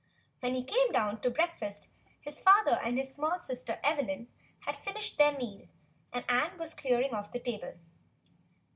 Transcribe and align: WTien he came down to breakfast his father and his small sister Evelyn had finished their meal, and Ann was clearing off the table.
WTien 0.41 0.55
he 0.55 0.63
came 0.63 0.91
down 0.91 1.21
to 1.21 1.29
breakfast 1.29 1.87
his 2.19 2.39
father 2.39 2.79
and 2.83 2.97
his 2.97 3.13
small 3.13 3.39
sister 3.39 3.79
Evelyn 3.83 4.29
had 4.61 4.75
finished 4.75 5.19
their 5.19 5.37
meal, 5.37 5.67
and 6.11 6.25
Ann 6.27 6.57
was 6.57 6.73
clearing 6.73 7.13
off 7.13 7.31
the 7.31 7.37
table. 7.39 7.75